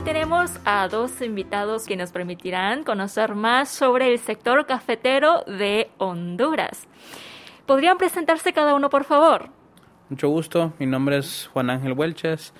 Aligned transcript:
Hoy 0.00 0.04
tenemos 0.04 0.58
a 0.64 0.88
dos 0.88 1.20
invitados 1.20 1.84
que 1.84 1.94
nos 1.94 2.10
permitirán 2.10 2.84
conocer 2.84 3.34
más 3.34 3.68
sobre 3.68 4.10
el 4.10 4.18
sector 4.18 4.64
cafetero 4.64 5.44
de 5.46 5.90
Honduras. 5.98 6.88
¿Podrían 7.66 7.98
presentarse 7.98 8.54
cada 8.54 8.74
uno, 8.74 8.88
por 8.88 9.04
favor? 9.04 9.50
Mucho 10.08 10.30
gusto, 10.30 10.72
mi 10.78 10.86
nombre 10.86 11.18
es 11.18 11.50
Juan 11.52 11.68
Ángel 11.68 11.92
Huelches, 11.92 12.54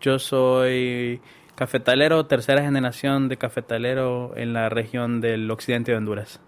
yo 0.00 0.18
soy 0.18 1.20
cafetalero, 1.54 2.24
tercera 2.24 2.62
generación 2.62 3.28
de 3.28 3.36
cafetalero 3.36 4.34
en 4.34 4.54
la 4.54 4.70
región 4.70 5.20
del 5.20 5.50
occidente 5.50 5.92
de 5.92 5.98
Honduras. 5.98 6.40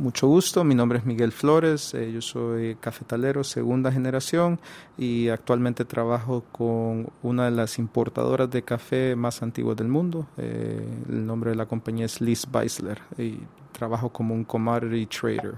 Mucho 0.00 0.28
gusto, 0.28 0.64
mi 0.64 0.74
nombre 0.74 0.96
es 0.96 1.04
Miguel 1.04 1.30
Flores, 1.30 1.92
eh, 1.92 2.10
yo 2.10 2.22
soy 2.22 2.74
cafetalero 2.76 3.44
segunda 3.44 3.92
generación 3.92 4.58
y 4.96 5.28
actualmente 5.28 5.84
trabajo 5.84 6.42
con 6.52 7.08
una 7.22 7.44
de 7.44 7.50
las 7.50 7.78
importadoras 7.78 8.50
de 8.50 8.62
café 8.62 9.14
más 9.14 9.42
antiguas 9.42 9.76
del 9.76 9.88
mundo. 9.88 10.26
Eh, 10.38 10.82
el 11.06 11.26
nombre 11.26 11.50
de 11.50 11.56
la 11.56 11.66
compañía 11.66 12.06
es 12.06 12.18
Liz 12.22 12.46
Beisler 12.50 12.98
y 13.18 13.40
trabajo 13.72 14.08
como 14.08 14.32
un 14.32 14.44
commodity 14.44 15.04
trader. 15.04 15.56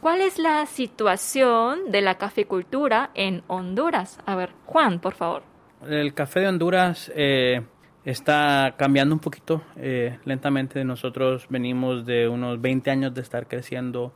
¿Cuál 0.00 0.22
es 0.22 0.40
la 0.40 0.66
situación 0.66 1.92
de 1.92 2.00
la 2.00 2.18
caficultura 2.18 3.12
en 3.14 3.44
Honduras? 3.46 4.18
A 4.26 4.34
ver, 4.34 4.50
Juan, 4.66 4.98
por 4.98 5.14
favor. 5.14 5.44
El 5.86 6.14
café 6.14 6.40
de 6.40 6.48
Honduras 6.48 7.12
eh, 7.14 7.62
está 8.04 8.74
cambiando 8.76 9.14
un 9.14 9.20
poquito 9.20 9.62
eh, 9.76 10.18
lentamente. 10.24 10.84
Nosotros 10.84 11.46
venimos 11.48 12.04
de 12.04 12.28
unos 12.28 12.60
20 12.60 12.90
años 12.90 13.14
de 13.14 13.22
estar 13.22 13.48
creciendo 13.48 14.12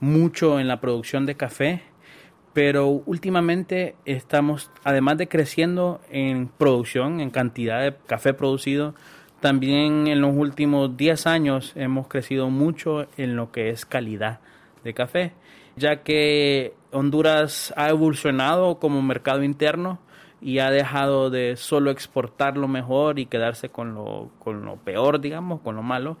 mucho 0.00 0.60
en 0.60 0.68
la 0.68 0.80
producción 0.80 1.26
de 1.26 1.36
café, 1.36 1.82
pero 2.52 2.88
últimamente 2.88 3.96
estamos, 4.04 4.70
además 4.84 5.18
de 5.18 5.28
creciendo 5.28 6.00
en 6.10 6.48
producción, 6.48 7.20
en 7.20 7.30
cantidad 7.30 7.82
de 7.82 7.94
café 8.06 8.34
producido, 8.34 8.94
también 9.40 10.06
en 10.06 10.22
los 10.22 10.34
últimos 10.34 10.96
10 10.96 11.26
años 11.26 11.72
hemos 11.76 12.08
crecido 12.08 12.48
mucho 12.48 13.06
en 13.18 13.36
lo 13.36 13.52
que 13.52 13.68
es 13.68 13.84
calidad 13.84 14.40
de 14.82 14.94
café, 14.94 15.32
ya 15.76 16.02
que 16.02 16.72
Honduras 16.90 17.74
ha 17.76 17.90
evolucionado 17.90 18.78
como 18.78 19.02
mercado 19.02 19.42
interno 19.42 19.98
y 20.40 20.58
ha 20.58 20.70
dejado 20.70 21.30
de 21.30 21.56
solo 21.56 21.90
exportar 21.90 22.56
lo 22.56 22.68
mejor 22.68 23.18
y 23.18 23.26
quedarse 23.26 23.68
con 23.68 23.94
lo, 23.94 24.30
con 24.38 24.64
lo 24.64 24.76
peor, 24.76 25.20
digamos, 25.20 25.60
con 25.60 25.76
lo 25.76 25.82
malo. 25.82 26.18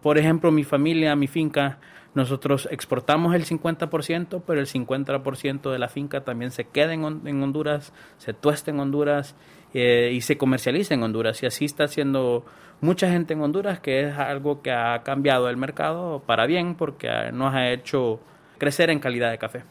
Por 0.00 0.18
ejemplo, 0.18 0.52
mi 0.52 0.64
familia, 0.64 1.16
mi 1.16 1.26
finca, 1.26 1.78
nosotros 2.14 2.68
exportamos 2.70 3.34
el 3.34 3.44
50%, 3.44 4.42
pero 4.46 4.60
el 4.60 4.66
50% 4.66 5.70
de 5.70 5.78
la 5.78 5.88
finca 5.88 6.24
también 6.24 6.50
se 6.50 6.64
queda 6.64 6.94
en, 6.94 7.04
Honduras, 7.04 7.92
se 8.18 8.32
tuesta 8.32 8.70
en 8.70 8.80
Honduras 8.80 9.34
eh, 9.74 10.12
y 10.14 10.20
se 10.20 10.38
comercializa 10.38 10.94
en 10.94 11.02
Honduras. 11.02 11.42
Y 11.42 11.46
así 11.46 11.64
está 11.64 11.84
haciendo 11.84 12.44
mucha 12.80 13.10
gente 13.10 13.34
en 13.34 13.42
Honduras, 13.42 13.80
que 13.80 14.08
es 14.08 14.16
algo 14.16 14.62
que 14.62 14.70
ha 14.72 15.02
cambiado 15.02 15.48
el 15.50 15.56
mercado 15.56 16.22
para 16.24 16.46
bien, 16.46 16.74
porque 16.74 17.08
nos 17.32 17.54
ha 17.54 17.70
hecho 17.70 18.20
crecer 18.58 18.90
en 18.90 18.98
calidad 18.98 19.30
de 19.30 19.38
café. 19.38 19.64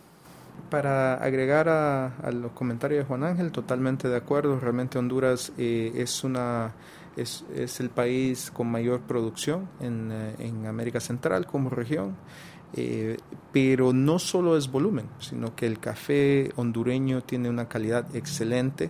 Para 0.70 1.16
agregar 1.16 1.70
a, 1.70 2.32
los 2.32 2.52
comentarios 2.52 3.04
de 3.04 3.06
Juan 3.06 3.24
Ángel, 3.24 3.52
totalmente 3.52 4.08
de 4.08 4.18
acuerdo. 4.18 4.60
Realmente 4.60 4.98
Honduras 4.98 5.54
eh, 5.58 5.94
es 5.96 6.24
una 6.24 6.74
es, 7.16 7.46
es, 7.56 7.80
el 7.80 7.90
país 7.90 8.52
con 8.52 8.68
mayor 8.68 9.02
producción 9.02 9.70
en, 9.80 10.12
eh, 10.12 10.36
en 10.40 10.66
América 10.66 11.00
Central 11.00 11.46
como 11.46 11.70
región. 11.70 12.16
Eh, 12.74 13.18
pero 13.54 13.94
no 13.94 14.20
solo 14.20 14.58
es 14.58 14.70
volumen, 14.70 15.08
sino 15.20 15.56
que 15.56 15.66
el 15.66 15.80
café 15.80 16.52
hondureño 16.58 17.22
tiene 17.22 17.50
una 17.50 17.70
calidad 17.70 18.14
excelente. 18.16 18.90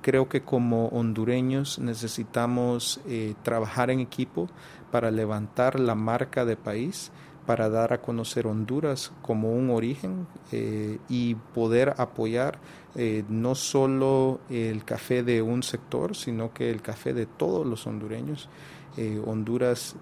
creo 0.00 0.28
que 0.28 0.42
como 0.42 0.88
hondureños 0.88 1.78
necesitamos 1.78 3.00
trabajar 3.42 3.90
en 3.90 4.00
equipo 4.00 4.48
para 4.90 5.10
levantar 5.10 5.78
la 5.78 5.94
marca 5.94 6.44
de 6.44 6.56
país 6.56 7.12
para 7.46 7.70
dar 7.70 7.92
a 7.92 8.00
conocer 8.02 8.46
Honduras 8.46 9.12
como 9.22 9.52
un 9.52 9.70
origen 9.70 10.26
eh, 10.52 10.98
y 11.08 11.36
poder 11.36 11.94
apoyar 11.96 12.58
eh, 12.96 13.24
no 13.28 13.54
solo 13.54 14.40
el 14.50 14.84
café 14.84 15.22
de 15.22 15.42
un 15.42 15.62
sector, 15.62 16.16
sino 16.16 16.52
que 16.52 16.70
el 16.70 16.82
café 16.82 17.14
de 17.14 17.26
todos 17.26 17.66
los 17.66 17.86
hondureños. 17.86 18.48
Eh, 18.96 19.20
Honduras 19.24 19.94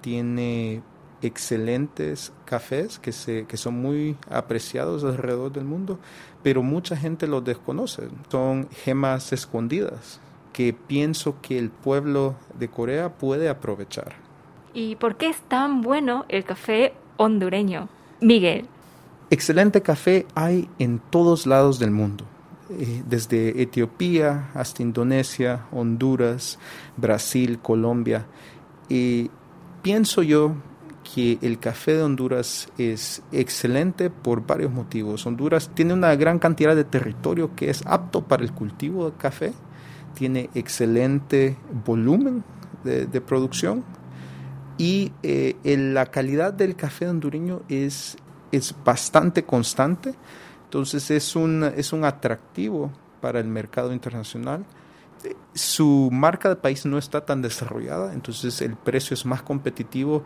tiene 0.00 0.82
excelentes 1.22 2.32
cafés 2.44 3.00
que, 3.00 3.10
se, 3.10 3.46
que 3.46 3.56
son 3.56 3.74
muy 3.74 4.16
apreciados 4.30 5.02
alrededor 5.02 5.52
del 5.52 5.64
mundo, 5.64 5.98
pero 6.42 6.62
mucha 6.62 6.96
gente 6.96 7.26
los 7.26 7.44
desconoce. 7.44 8.08
Son 8.30 8.68
gemas 8.70 9.32
escondidas 9.32 10.20
que 10.52 10.72
pienso 10.72 11.40
que 11.40 11.58
el 11.58 11.70
pueblo 11.70 12.36
de 12.58 12.68
Corea 12.68 13.16
puede 13.18 13.48
aprovechar. 13.48 14.27
¿Y 14.74 14.96
por 14.96 15.16
qué 15.16 15.28
es 15.28 15.40
tan 15.40 15.80
bueno 15.80 16.24
el 16.28 16.44
café 16.44 16.92
hondureño? 17.16 17.88
Miguel. 18.20 18.66
Excelente 19.30 19.82
café 19.82 20.26
hay 20.34 20.68
en 20.78 21.00
todos 21.10 21.46
lados 21.46 21.78
del 21.78 21.90
mundo, 21.90 22.24
eh, 22.70 23.02
desde 23.06 23.62
Etiopía 23.62 24.50
hasta 24.54 24.82
Indonesia, 24.82 25.66
Honduras, 25.70 26.58
Brasil, 26.96 27.58
Colombia. 27.58 28.26
Y 28.88 29.30
pienso 29.82 30.22
yo 30.22 30.54
que 31.14 31.38
el 31.42 31.58
café 31.58 31.94
de 31.94 32.02
Honduras 32.02 32.70
es 32.78 33.22
excelente 33.32 34.10
por 34.10 34.46
varios 34.46 34.72
motivos. 34.72 35.26
Honduras 35.26 35.70
tiene 35.74 35.92
una 35.92 36.14
gran 36.16 36.38
cantidad 36.38 36.74
de 36.74 36.84
territorio 36.84 37.54
que 37.54 37.70
es 37.70 37.82
apto 37.86 38.24
para 38.24 38.42
el 38.42 38.52
cultivo 38.52 39.10
de 39.10 39.16
café, 39.16 39.52
tiene 40.14 40.50
excelente 40.54 41.56
volumen 41.84 42.44
de 42.84 43.20
producción 43.20 43.84
y 44.78 45.12
eh, 45.24 45.56
la 45.64 46.06
calidad 46.06 46.52
del 46.52 46.76
café 46.76 47.08
hondureño 47.08 47.62
es, 47.68 48.16
es 48.52 48.74
bastante 48.84 49.44
constante, 49.44 50.14
entonces 50.64 51.10
es 51.10 51.34
un, 51.34 51.64
es 51.64 51.92
un 51.92 52.04
atractivo 52.04 52.92
para 53.20 53.40
el 53.40 53.48
mercado 53.48 53.92
internacional. 53.92 54.64
Su 55.52 56.10
marca 56.12 56.48
de 56.48 56.56
país 56.56 56.86
no 56.86 56.96
está 56.96 57.26
tan 57.26 57.42
desarrollada, 57.42 58.14
entonces 58.14 58.62
el 58.62 58.76
precio 58.76 59.14
es 59.14 59.26
más 59.26 59.42
competitivo 59.42 60.22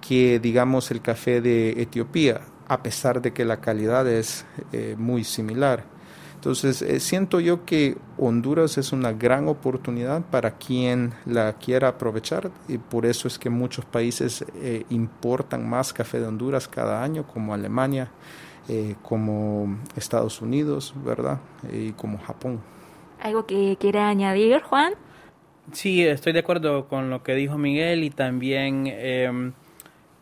que, 0.00 0.38
digamos, 0.38 0.92
el 0.92 1.02
café 1.02 1.40
de 1.40 1.82
Etiopía, 1.82 2.42
a 2.68 2.82
pesar 2.82 3.20
de 3.20 3.32
que 3.32 3.44
la 3.44 3.60
calidad 3.60 4.06
es 4.06 4.46
eh, 4.72 4.94
muy 4.96 5.24
similar. 5.24 5.95
Entonces, 6.46 6.80
eh, 6.80 7.00
siento 7.00 7.40
yo 7.40 7.64
que 7.64 7.96
Honduras 8.18 8.78
es 8.78 8.92
una 8.92 9.12
gran 9.12 9.48
oportunidad 9.48 10.22
para 10.22 10.52
quien 10.52 11.12
la 11.24 11.54
quiera 11.54 11.88
aprovechar 11.88 12.52
y 12.68 12.78
por 12.78 13.04
eso 13.04 13.26
es 13.26 13.36
que 13.36 13.50
muchos 13.50 13.84
países 13.84 14.44
eh, 14.54 14.84
importan 14.90 15.68
más 15.68 15.92
café 15.92 16.20
de 16.20 16.26
Honduras 16.28 16.68
cada 16.68 17.02
año, 17.02 17.26
como 17.26 17.52
Alemania, 17.52 18.12
eh, 18.68 18.94
como 19.02 19.76
Estados 19.96 20.40
Unidos, 20.40 20.94
¿verdad? 21.04 21.40
Y 21.72 21.90
como 21.94 22.16
Japón. 22.16 22.60
¿Algo 23.20 23.44
que 23.44 23.76
quiera 23.80 24.08
añadir, 24.08 24.60
Juan? 24.60 24.92
Sí, 25.72 26.06
estoy 26.06 26.32
de 26.32 26.38
acuerdo 26.38 26.86
con 26.86 27.10
lo 27.10 27.24
que 27.24 27.34
dijo 27.34 27.58
Miguel 27.58 28.04
y 28.04 28.10
también 28.10 28.86
em, 28.86 29.52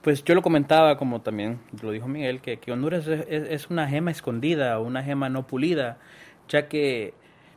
pues 0.04 0.22
yo 0.22 0.34
lo 0.34 0.42
comentaba, 0.42 0.98
como 0.98 1.22
también 1.22 1.60
lo 1.82 1.91
dijo 1.91 2.06
Miguel, 2.06 2.42
que, 2.42 2.60
Honduras 2.70 3.09
es, 3.09 3.70
una 3.70 3.88
gema 3.88 4.10
escondida, 4.10 4.78
una 4.78 5.03
gema 5.03 5.31
no 5.31 5.47
pulida, 5.47 5.97
ya 6.47 6.69
que 6.69 7.15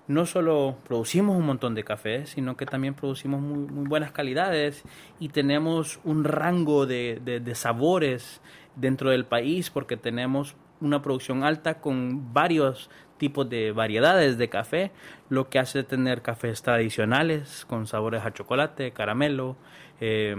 no 0.07 0.25
solo 0.25 0.77
producimos 0.87 1.35
un 1.35 1.45
montón 1.45 1.75
de 1.75 1.83
café, 1.83 2.25
sino 2.25 2.55
que 2.55 2.65
también 2.65 2.93
producimos 2.93 3.41
muy, 3.41 3.67
muy 3.67 3.85
buenas 3.89 4.13
calidades 4.13 4.85
y 5.19 5.27
tenemos 5.27 5.99
un 6.05 6.23
rango 6.23 6.85
de, 6.85 7.19
de, 7.21 7.55
sabores 7.55 8.39
dentro 8.77 9.09
del 9.09 9.25
país 9.25 9.69
porque 9.69 9.97
tenemos 9.97 10.55
una 10.79 11.01
producción 11.01 11.43
alta 11.43 11.81
con 11.81 12.33
varios 12.33 12.89
tipos 13.17 13.49
de 13.49 13.73
variedades 13.73 14.37
de 14.37 14.47
café, 14.47 14.91
lo 15.27 15.49
que 15.49 15.59
hace 15.59 15.83
tener 15.83 16.21
cafés 16.21 16.61
tradicionales 16.61 17.65
con 17.65 17.87
sabores 17.87 18.23
a 18.23 18.31
chocolate, 18.31 18.91
caramelo, 18.91 19.57
eh, 19.99 20.33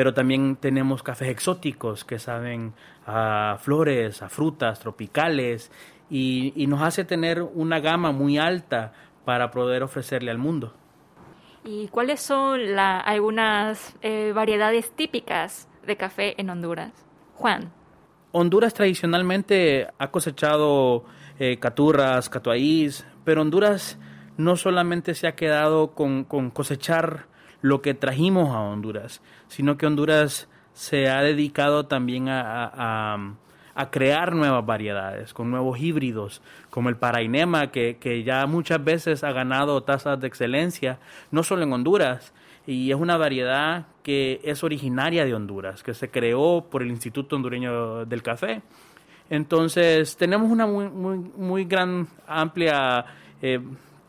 pero 0.00 0.14
también 0.14 0.56
tenemos 0.56 1.02
cafés 1.02 1.28
exóticos 1.28 2.06
que 2.06 2.18
saben 2.18 2.72
a 3.06 3.58
flores, 3.60 4.22
a 4.22 4.30
frutas 4.30 4.80
tropicales 4.80 5.70
y, 6.08 6.54
nos 6.68 6.80
hace 6.80 7.04
tener 7.04 7.42
una 7.42 7.80
gama 7.80 8.10
muy 8.10 8.38
alta 8.38 8.94
para 9.26 9.50
poder 9.50 9.82
ofrecerle 9.82 10.30
al 10.30 10.38
mundo. 10.38 10.72
¿Y 11.66 11.88
cuáles 11.88 12.22
son 12.22 12.78
algunas 12.78 13.94
eh, 14.00 14.32
variedades 14.34 14.90
típicas 14.90 15.68
de 15.86 15.98
café 15.98 16.40
en 16.40 16.48
Honduras? 16.48 16.92
Juan. 17.34 17.70
Honduras 18.32 18.72
tradicionalmente 18.72 19.86
ha 19.98 20.10
cosechado 20.10 21.04
eh, 21.38 21.58
caturras, 21.58 22.30
catuaís, 22.30 23.06
pero 23.22 23.42
Honduras 23.42 23.98
no 24.38 24.56
solamente 24.56 25.14
se 25.14 25.26
ha 25.26 25.34
quedado 25.36 25.92
con, 25.92 26.24
con 26.24 26.48
cosechar 26.48 27.28
lo 27.62 27.82
que 27.82 27.94
trajimos 27.94 28.50
a 28.50 28.60
Honduras, 28.60 29.20
sino 29.48 29.76
que 29.76 29.86
Honduras 29.86 30.48
se 30.72 31.08
ha 31.08 31.22
dedicado 31.22 31.86
también 31.86 32.28
a, 32.28 33.34
a 33.80 33.90
crear 33.90 34.34
nuevas 34.34 34.64
variedades, 34.66 35.32
con 35.32 35.50
nuevos 35.50 35.80
híbridos, 35.80 36.42
como 36.68 36.88
el 36.88 36.96
Parainema, 36.96 37.70
que, 37.70 37.96
que 37.98 38.22
ya 38.24 38.46
muchas 38.46 38.82
veces 38.84 39.24
ha 39.24 39.32
ganado 39.32 39.82
tasas 39.82 40.20
de 40.20 40.26
excelencia, 40.26 40.98
no 41.30 41.42
solo 41.42 41.62
en 41.62 41.72
Honduras, 41.72 42.34
y 42.66 42.90
es 42.90 42.96
una 42.96 43.16
variedad 43.16 43.86
que 44.02 44.40
es 44.44 44.62
originaria 44.62 45.24
de 45.24 45.34
Honduras, 45.34 45.82
que 45.82 45.94
se 45.94 46.10
creó 46.10 46.66
por 46.70 46.82
el 46.82 46.90
Instituto 46.90 47.36
Hondureño 47.36 48.04
del 48.04 48.22
Café. 48.22 48.60
Entonces, 49.30 50.16
tenemos 50.16 50.50
una 50.50 50.66
muy, 50.66 50.88
muy, 50.88 51.18
muy 51.18 51.64
gran, 51.64 52.08
amplia 52.26 53.04
eh, 53.40 53.60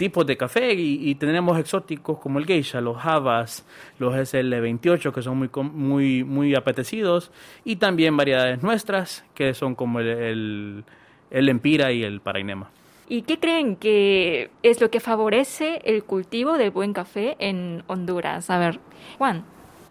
tipos 0.02 0.26
de 0.26 0.36
café 0.36 0.74
y, 0.74 1.14
tenemos 1.14 1.60
exóticos 1.60 2.18
como 2.18 2.40
el 2.40 2.48
geisha, 2.48 2.82
los 2.82 3.06
havas, 3.06 3.68
los 4.00 4.16
SL28 4.16 5.14
que 5.14 5.22
son 5.22 5.38
muy, 5.38 5.50
muy, 5.62 6.24
muy 6.24 6.56
apetecidos 6.56 7.32
y 7.64 7.76
también 7.76 8.18
variedades 8.18 8.64
nuestras 8.64 9.24
que 9.36 9.54
son 9.54 9.76
como 9.76 10.00
el, 10.00 10.84
el, 11.30 11.50
empira 11.50 11.92
y 11.92 12.02
el 12.02 12.20
parainema. 12.20 12.72
¿Y 13.10 13.22
qué 13.22 13.38
creen 13.38 13.76
que 13.76 14.50
es 14.64 14.82
lo 14.82 14.90
que 14.90 15.00
favorece 15.00 15.84
el 15.86 16.04
cultivo 16.04 16.58
del 16.58 16.72
buen 16.72 16.94
café 16.94 17.36
en 17.38 17.84
Honduras? 17.86 18.50
A 18.50 18.58
ver, 18.58 18.80
Juan. 19.20 19.44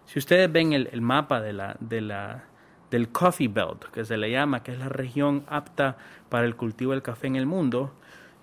Si 0.07 0.19
ustedes 0.19 0.51
ven 0.51 0.73
el, 0.73 0.89
el 0.91 0.99
mapa 0.99 1.39
de 1.39 1.53
la, 1.53 1.77
de 1.79 2.01
la, 2.01 2.43
del 2.89 3.07
Coffee 3.13 3.47
Belt, 3.47 3.85
que 3.93 4.03
se 4.03 4.17
le 4.17 4.29
llama, 4.29 4.61
que 4.61 4.73
es 4.73 4.77
la 4.77 4.89
región 4.89 5.45
apta 5.47 5.95
para 6.27 6.45
el 6.45 6.57
cultivo 6.57 6.91
del 6.91 7.01
café 7.01 7.27
en 7.27 7.37
el 7.37 7.45
mundo, 7.45 7.93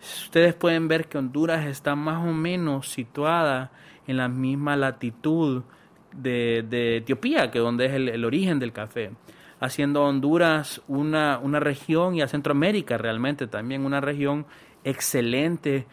Ustedes 0.00 0.54
pueden 0.54 0.88
ver 0.88 1.08
que 1.08 1.18
Honduras 1.18 1.66
está 1.66 1.94
más 1.94 2.26
o 2.26 2.32
menos 2.32 2.88
situada 2.88 3.70
en 4.06 4.16
la 4.16 4.28
misma 4.28 4.76
latitud 4.76 5.62
de, 6.12 6.96
Etiopía, 6.96 7.50
que 7.50 7.58
donde 7.58 7.86
es 7.86 7.92
el, 7.92 8.24
origen 8.24 8.58
del 8.58 8.72
café, 8.72 9.10
haciendo 9.60 10.04
Honduras 10.04 10.80
una, 10.88 11.38
una 11.38 11.60
región 11.60 12.14
y 12.14 12.22
a 12.22 12.28
Centroamérica 12.28 12.96
realmente 12.96 13.46
también 13.46 13.84
una 13.84 14.00
región 14.00 14.46
excelente 14.84 15.86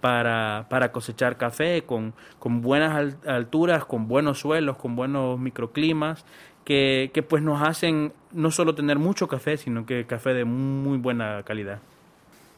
para, 0.00 0.66
para 0.68 0.90
cosechar 0.90 1.36
café 1.36 1.84
con, 1.84 2.12
con 2.38 2.60
buenas 2.60 3.16
alturas, 3.24 3.84
con 3.84 4.08
buenos 4.08 4.40
suelos, 4.40 4.76
con 4.76 4.96
buenos 4.96 5.38
microclimas, 5.38 6.24
que, 6.64 7.10
que 7.14 7.22
pues 7.22 7.42
nos 7.42 7.62
hacen 7.62 8.12
no 8.32 8.50
solo 8.50 8.74
tener 8.74 8.98
mucho 8.98 9.28
café, 9.28 9.56
sino 9.56 9.86
que 9.86 10.04
café 10.06 10.34
de 10.34 10.44
muy 10.44 10.98
buena 10.98 11.42
calidad. 11.44 11.80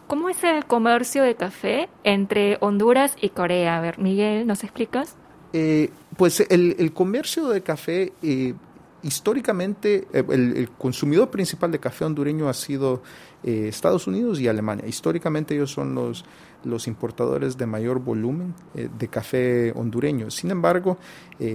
¿Cómo 0.06 0.28
es 0.28 0.44
el 0.44 0.66
comercio 0.66 1.22
de 1.22 1.34
café 1.34 1.88
entre 2.04 2.58
Honduras 2.60 3.16
y 3.20 3.30
Corea? 3.30 3.78
A 3.78 3.80
ver, 3.80 3.98
Miguel, 3.98 4.46
¿nos 4.46 4.62
explicas? 4.62 5.16
Eh, 5.54 5.90
pues 6.16 6.40
el, 6.50 6.92
comercio 6.92 7.48
de 7.48 7.62
café, 7.62 8.12
eh, 8.22 8.54
históricamente, 9.02 10.06
eh, 10.12 10.24
el, 10.28 10.68
consumidor 10.76 11.30
principal 11.30 11.72
de 11.72 11.78
café 11.78 12.04
hondureño 12.04 12.48
ha 12.48 12.54
sido 12.54 13.02
Estados 13.42 14.06
Unidos 14.06 14.40
y 14.40 14.48
Alemania. 14.48 14.86
Históricamente 14.86 15.54
ellos 15.54 15.70
son 15.70 15.94
los, 15.94 16.24
los 16.64 16.86
importadores 16.86 17.56
de 17.56 17.66
mayor 17.66 17.98
volumen 17.98 18.54
de 18.74 19.08
café 19.08 19.70
hondureño. 19.72 20.30
Sin 20.30 20.50
embargo, 20.50 20.96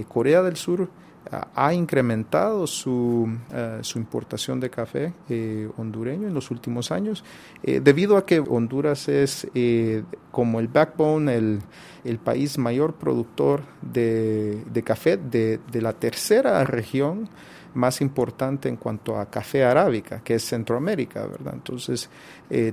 Corea 0.06 0.40
del 0.42 0.56
Sur 0.56 0.88
ha 1.54 1.74
incrementado 1.74 2.66
su, 2.66 3.28
eh, 3.52 3.78
su 3.82 3.98
importación 3.98 4.58
de 4.58 4.70
café 4.70 5.12
eh, 5.28 5.68
hondureño 5.76 6.26
en 6.26 6.34
los 6.34 6.50
últimos 6.50 6.90
años, 6.90 7.24
eh, 7.62 7.80
debido 7.82 8.16
a 8.16 8.26
que 8.26 8.40
Honduras 8.40 9.08
es 9.08 9.46
como 10.30 10.60
el 10.60 10.68
backbone, 10.68 11.34
el, 11.34 11.60
el 12.04 12.18
país 12.18 12.58
mayor 12.58 12.94
productor 12.94 13.62
de, 13.82 14.64
de 14.72 14.82
café 14.82 15.18
de, 15.18 15.60
de, 15.70 15.82
la 15.82 15.92
tercera 15.92 16.64
región 16.64 17.28
más 17.74 18.00
importante 18.00 18.68
en 18.68 18.76
cuanto 18.76 19.16
a 19.16 19.30
café 19.30 19.64
arábica, 19.64 20.22
que 20.24 20.34
es 20.34 20.44
Centroamérica, 20.44 21.26
¿verdad? 21.26 21.54
Entonces, 21.54 22.10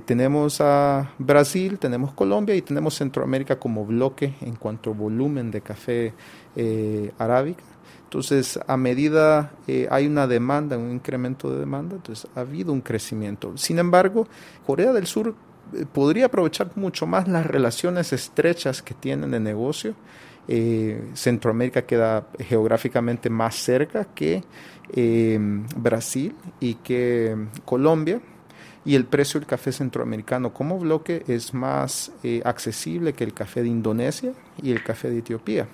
tenemos 0.04 0.60
a 0.60 1.12
Brasil, 1.18 1.78
tenemos 1.78 2.12
Colombia 2.14 2.56
y 2.56 2.62
tenemos 2.62 2.96
Centroamérica 2.96 3.60
como 3.60 3.86
bloque 3.86 4.34
en 4.40 4.56
cuanto 4.56 4.90
a 4.90 4.94
volumen 4.94 5.52
de 5.52 5.60
café 5.60 6.14
arábica. 7.16 7.62
Entonces, 8.08 8.58
a 8.66 8.78
medida 8.78 9.52
eh, 9.66 9.86
hay 9.90 10.06
una 10.06 10.26
demanda, 10.26 10.78
un 10.78 10.92
incremento 10.92 11.52
de 11.52 11.58
demanda, 11.58 11.96
entonces 11.96 12.26
ha 12.34 12.40
habido 12.40 12.72
un 12.72 12.80
crecimiento. 12.80 13.54
Sin 13.58 13.78
embargo, 13.78 14.26
Corea 14.66 14.94
del 14.94 15.06
Sur 15.06 15.34
eh, 15.74 15.84
podría 15.92 16.24
aprovechar 16.24 16.70
mucho 16.76 17.06
más 17.06 17.28
las 17.28 17.44
relaciones 17.46 18.14
estrechas 18.14 18.80
que 18.80 18.94
tienen 18.94 19.32
de 19.32 19.40
negocio. 19.40 19.94
Eh, 20.48 21.10
Centroamérica 21.12 21.82
queda 21.82 22.26
geográficamente 22.38 23.28
más 23.28 23.56
cerca 23.56 24.06
que 24.06 24.42
Brasil 25.76 26.34
y 26.60 26.76
que 26.76 27.36
Colombia 27.66 28.22
y 28.86 28.94
el 28.94 29.04
precio 29.04 29.38
del 29.38 29.46
café 29.46 29.70
centroamericano 29.70 30.54
como 30.54 30.78
bloque 30.78 31.24
es 31.28 31.52
más 31.52 32.10
accesible 32.42 33.12
que 33.12 33.24
el 33.24 33.34
café 33.34 33.60
de 33.60 33.68
Indonesia 33.68 34.32
y 34.62 34.70
el 34.70 34.82
café 34.82 35.10
de 35.10 35.18
Etiopía 35.18 35.68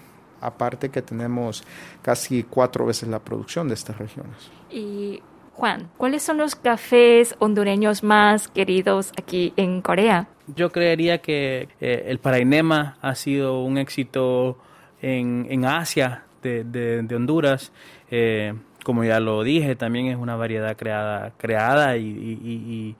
aparte 0.46 0.91
que 0.91 1.02
tenemos 1.02 1.64
casi 2.02 2.43
cuatro 2.43 2.87
veces 2.87 3.08
la 3.08 3.19
producción 3.19 3.69
de 3.69 3.75
estas 3.75 3.99
regiones. 3.99 4.50
Y 4.70 5.23
Juan, 5.55 5.88
¿cuáles 5.96 6.23
son 6.23 6.38
los 6.38 6.56
cafés 6.56 7.37
hondureños 7.38 8.02
más 8.02 8.49
queridos 8.49 9.12
aquí 9.17 9.52
en 9.56 9.82
Corea? 9.82 10.26
Yo 10.49 10.73
creería 10.73 11.19
que 11.19 11.69
eh, 11.81 12.05
el 12.08 12.19
Parainema 12.19 12.99
ha 13.00 13.14
sido 13.14 13.62
un 13.62 13.79
éxito 13.79 14.58
en, 15.00 15.46
en 15.49 15.64
Asia 15.64 16.25
de, 16.43 16.64
de, 16.64 17.17
Honduras. 17.17 17.73
Eh, 18.11 18.52
como 18.85 19.05
ya 19.05 19.20
lo 19.20 19.43
dije, 19.44 19.76
también 19.76 20.06
es 20.06 20.17
una 20.17 20.35
variedad 20.37 20.76
creada, 20.76 21.32
creada 21.38 21.96
y, 21.96 22.05
y, 22.05 22.96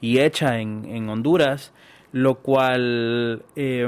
y, 0.00 0.18
hecha 0.18 0.60
en, 0.60 0.86
en, 0.86 1.08
Honduras, 1.08 1.72
lo 2.12 2.36
cual 2.36 3.44
eh, 3.54 3.86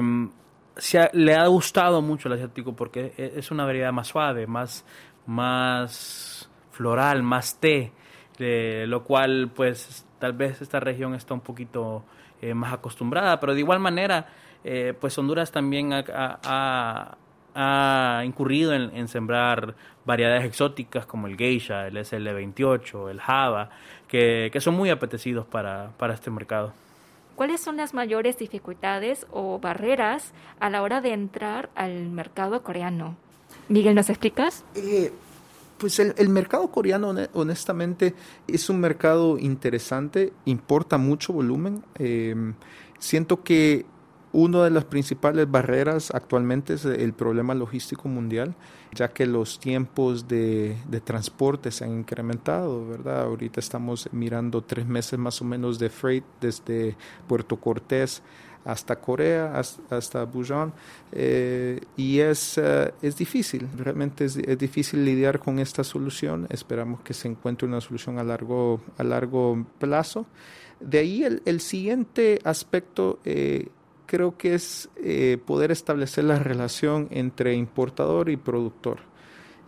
le 1.12 1.34
ha 1.34 1.46
gustado 1.46 2.02
mucho 2.02 2.28
el 2.28 2.34
asiático 2.34 2.74
porque 2.74 3.12
e, 3.16 3.32
es 3.36 3.50
una 3.50 3.64
variedad 3.64 3.92
más 3.92 4.08
suave, 4.08 4.46
más, 4.46 4.84
más 5.26 6.48
floral, 6.72 7.22
más 7.22 7.58
té, 7.58 7.92
lo 8.38 9.04
cual 9.04 9.50
pues 9.54 10.06
tal 10.18 10.32
vez 10.32 10.62
esta 10.62 10.80
región 10.80 11.14
está 11.14 11.34
un 11.34 11.40
poquito 11.40 12.04
eh, 12.40 12.54
más 12.54 12.72
acostumbrada, 12.72 13.38
pero 13.38 13.54
de 13.54 13.60
igual 13.60 13.80
manera 13.80 14.26
eh, 14.64 14.94
pues 14.98 15.16
Honduras 15.18 15.52
también 15.52 15.90
ha, 15.92 17.16
incurrido 18.24 18.72
en, 18.72 19.08
sembrar 19.08 19.74
variedades 20.04 20.44
exóticas 20.44 21.04
como 21.04 21.26
el 21.26 21.36
geisha, 21.36 21.86
el 21.86 21.96
SL28, 21.96 23.10
el 23.10 23.20
java, 23.20 23.70
que, 24.08 24.50
son 24.60 24.74
muy 24.74 24.88
apetecidos 24.88 25.46
para 25.46 25.92
este 26.14 26.30
mercado. 26.30 26.72
¿Cuáles 27.40 27.62
son 27.62 27.78
las 27.78 27.94
mayores 27.94 28.36
dificultades 28.36 29.26
o 29.30 29.58
barreras 29.58 30.32
a 30.58 30.68
la 30.68 30.82
hora 30.82 31.00
de 31.00 31.14
entrar 31.14 31.70
al 31.74 32.10
mercado 32.10 32.62
coreano? 32.62 33.16
Miguel, 33.70 33.94
¿nos 33.94 34.10
explicas? 34.10 34.62
Eh, 34.74 35.10
pues 35.78 35.98
el, 36.00 36.28
mercado 36.28 36.70
coreano, 36.70 37.14
honestamente, 37.32 38.14
es 38.46 38.68
un 38.68 38.78
mercado 38.78 39.38
interesante, 39.38 40.34
importa 40.44 40.98
mucho 40.98 41.32
volumen. 41.32 41.82
Eh, 41.98 42.34
siento 42.98 43.42
que 43.42 43.86
una 44.32 44.62
de 44.62 44.70
las 44.70 44.84
principales 44.84 45.50
barreras 45.50 46.12
actualmente 46.12 46.74
es 46.74 46.84
el 46.84 47.12
problema 47.12 47.54
logístico 47.54 48.08
mundial, 48.08 48.54
ya 48.94 49.08
que 49.08 49.26
los 49.26 49.58
tiempos 49.58 50.28
de, 50.28 50.76
transporte 51.04 51.70
se 51.72 51.84
han 51.84 51.98
incrementado, 51.98 52.86
¿verdad? 52.86 53.22
Ahorita 53.22 53.58
estamos 53.58 54.08
mirando 54.12 54.62
tres 54.62 54.86
meses 54.86 55.18
más 55.18 55.40
o 55.42 55.44
menos 55.44 55.78
de 55.78 55.90
freight 55.90 56.24
desde 56.40 56.96
Puerto 57.26 57.56
Cortés 57.56 58.22
hasta 58.64 58.96
Corea, 58.96 59.58
hasta, 59.90 60.24
Busan, 60.24 60.72
eh, 61.12 61.80
y 61.96 62.20
es, 62.20 62.58
eh, 62.58 62.92
es 63.00 63.16
difícil, 63.16 63.66
realmente 63.76 64.26
es, 64.26 64.36
difícil 64.58 65.04
lidiar 65.04 65.40
con 65.40 65.58
esta 65.58 65.82
solución, 65.82 66.46
esperamos 66.50 67.00
que 67.00 67.14
se 67.14 67.26
encuentre 67.26 67.66
una 67.66 67.80
solución 67.80 68.18
a 68.18 68.24
largo, 68.24 68.80
a 68.98 69.02
largo 69.02 69.64
plazo. 69.78 70.26
De 70.78 70.98
ahí 70.98 71.24
el, 71.24 71.42
el 71.46 71.60
siguiente 71.60 72.38
aspecto 72.44 73.18
eh, 73.24 73.68
creo 74.10 74.36
que 74.36 74.54
es 74.54 74.88
eh, 74.96 75.38
poder 75.46 75.70
establecer 75.70 76.24
la 76.24 76.40
relación 76.40 77.06
entre 77.12 77.54
importador 77.54 78.28
y 78.28 78.36
productor. 78.36 78.98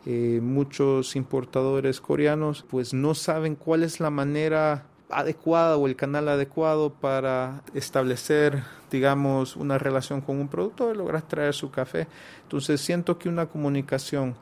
Eh, 0.04 0.40
muchos 0.42 1.14
importadores 1.14 2.00
coreanos 2.00 2.64
pues 2.68 2.92
no 2.92 3.14
saben 3.14 3.54
cuál 3.54 3.84
es 3.84 4.00
la 4.00 4.10
manera 4.10 4.86
adecuada 5.10 5.76
o 5.76 5.86
el 5.86 5.94
canal 5.94 6.28
adecuado 6.28 6.90
para 6.90 7.62
establecer 7.72 8.64
digamos 8.90 9.54
una 9.54 9.78
relación 9.78 10.20
con 10.20 10.40
un 10.40 10.48
productor 10.48 10.96
y 10.96 10.98
lograr 10.98 11.22
traer 11.22 11.54
su 11.54 11.70
café 11.70 12.08
entonces 12.42 12.80
siento 12.80 13.16
que 13.18 13.28
una 13.28 13.46
comunicación 13.46 14.34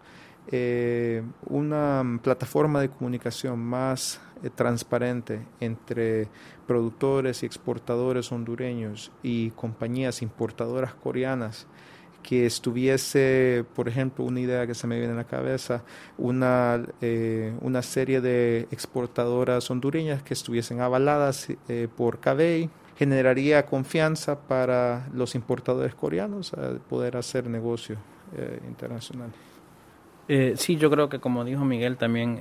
eh, 0.50 1.22
una 1.46 2.20
plataforma 2.22 2.80
de 2.80 2.90
comunicación 2.90 3.58
más 3.58 4.20
eh, 4.42 4.50
transparente 4.50 5.46
entre 5.60 6.28
productores 6.66 7.42
y 7.42 7.46
exportadores 7.46 8.30
hondureños 8.32 9.12
y 9.22 9.50
compañías 9.50 10.22
importadoras 10.22 10.94
coreanas 10.94 11.66
que 12.22 12.46
estuviese, 12.46 13.64
por 13.74 13.88
ejemplo, 13.88 14.24
una 14.24 14.40
idea 14.40 14.66
que 14.66 14.74
se 14.74 14.86
me 14.86 14.98
viene 14.98 15.14
a 15.14 15.16
la 15.16 15.24
cabeza, 15.24 15.82
una, 16.18 16.82
eh, 17.00 17.52
una 17.60 17.82
serie 17.82 18.20
de 18.20 18.68
exportadoras 18.70 19.70
hondureñas 19.70 20.22
que 20.22 20.34
estuviesen 20.34 20.80
avaladas 20.80 21.48
eh, 21.68 21.88
por 21.96 22.20
CABEI, 22.20 22.70
generaría 22.96 23.64
confianza 23.64 24.38
para 24.38 25.08
los 25.14 25.34
importadores 25.34 25.94
coreanos 25.94 26.52
a 26.52 26.78
poder 26.88 27.16
hacer 27.16 27.48
negocio 27.48 27.96
eh, 28.36 28.60
internacional. 28.68 29.30
Sí, 30.56 30.76
yo 30.76 30.90
creo 30.90 31.08
que 31.08 31.18
como 31.18 31.44
dijo 31.44 31.64
Miguel 31.64 31.96
también, 31.96 32.40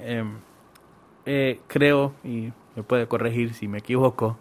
creo, 1.68 2.14
y 2.24 2.52
me 2.76 2.84
puede 2.84 3.08
corregir 3.08 3.54
si 3.54 3.68
me 3.68 3.80
equivoco, 3.80 4.38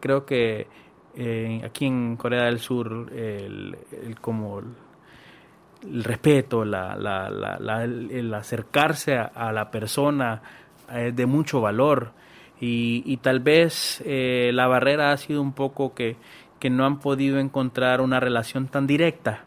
creo 0.00 0.26
que 0.26 0.66
eh, 1.18 1.62
aquí 1.64 1.86
en 1.86 2.16
Corea 2.16 2.44
del 2.44 2.58
Sur 2.58 3.10
el, 3.14 3.74
como 4.20 4.58
el, 4.58 6.04
respeto, 6.04 6.64
la, 6.64 6.94
la, 6.96 7.84
el 7.84 8.34
acercarse 8.34 9.16
a, 9.16 9.50
la 9.50 9.70
persona 9.70 10.42
es 10.92 11.16
de 11.16 11.26
mucho 11.26 11.62
valor. 11.62 12.12
Y, 12.60 13.16
tal 13.18 13.40
vez 13.40 14.02
eh, 14.04 14.50
la 14.52 14.66
barrera 14.66 15.12
ha 15.12 15.16
sido 15.16 15.40
un 15.40 15.52
poco 15.52 15.94
que, 15.94 16.16
que, 16.58 16.68
no 16.70 16.84
han 16.84 17.00
podido 17.00 17.38
encontrar 17.38 18.00
una 18.00 18.20
relación 18.20 18.68
tan 18.68 18.86
directa 18.86 19.45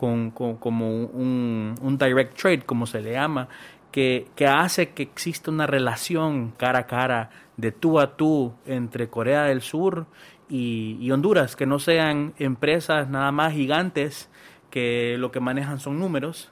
con, 0.00 0.30
como 0.30 0.88
un, 1.04 1.98
direct 2.00 2.34
trade, 2.34 2.62
como 2.62 2.86
se 2.86 3.02
le 3.02 3.12
llama, 3.12 3.48
que, 3.92 4.28
que 4.34 4.46
hace 4.46 4.92
que 4.92 5.02
exista 5.02 5.50
una 5.50 5.66
relación 5.66 6.52
cara 6.56 6.78
a 6.78 6.86
cara 6.86 7.28
de 7.58 7.70
tú 7.70 8.00
a 8.00 8.16
tú 8.16 8.54
entre 8.64 9.10
Corea 9.10 9.44
del 9.44 9.60
Sur 9.60 10.06
y, 10.48 11.10
Honduras, 11.10 11.54
que 11.54 11.66
no 11.66 11.78
sean 11.78 12.32
empresas 12.38 13.10
nada 13.10 13.30
más 13.30 13.52
gigantes 13.52 14.30
que 14.70 15.16
lo 15.18 15.30
que 15.30 15.40
manejan 15.40 15.80
son 15.80 15.98
números, 15.98 16.50